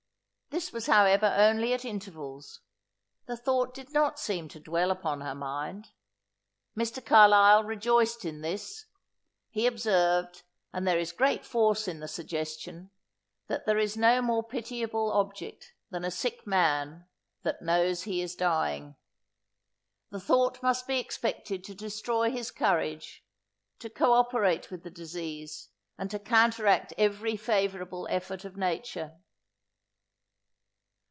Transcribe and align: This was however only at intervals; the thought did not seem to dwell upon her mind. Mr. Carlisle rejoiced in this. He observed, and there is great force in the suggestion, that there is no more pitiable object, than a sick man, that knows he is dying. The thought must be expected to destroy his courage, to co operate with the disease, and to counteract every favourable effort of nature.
This 0.53 0.73
was 0.73 0.87
however 0.87 1.33
only 1.37 1.71
at 1.71 1.85
intervals; 1.85 2.59
the 3.25 3.37
thought 3.37 3.73
did 3.73 3.93
not 3.93 4.19
seem 4.19 4.49
to 4.49 4.59
dwell 4.59 4.91
upon 4.91 5.21
her 5.21 5.33
mind. 5.33 5.91
Mr. 6.75 7.03
Carlisle 7.03 7.63
rejoiced 7.63 8.25
in 8.25 8.41
this. 8.41 8.85
He 9.49 9.65
observed, 9.65 10.43
and 10.73 10.85
there 10.85 10.99
is 10.99 11.13
great 11.13 11.45
force 11.45 11.87
in 11.87 12.01
the 12.01 12.07
suggestion, 12.09 12.91
that 13.47 13.65
there 13.65 13.77
is 13.77 13.95
no 13.95 14.21
more 14.21 14.43
pitiable 14.43 15.13
object, 15.13 15.71
than 15.89 16.03
a 16.03 16.11
sick 16.11 16.45
man, 16.45 17.07
that 17.43 17.61
knows 17.61 18.01
he 18.03 18.21
is 18.21 18.35
dying. 18.35 18.97
The 20.09 20.19
thought 20.19 20.61
must 20.61 20.85
be 20.85 20.99
expected 20.99 21.63
to 21.63 21.73
destroy 21.73 22.29
his 22.29 22.51
courage, 22.51 23.25
to 23.79 23.89
co 23.89 24.11
operate 24.11 24.69
with 24.69 24.83
the 24.83 24.89
disease, 24.91 25.69
and 25.97 26.11
to 26.11 26.19
counteract 26.19 26.91
every 26.97 27.37
favourable 27.37 28.05
effort 28.11 28.43
of 28.43 28.57
nature. 28.57 29.17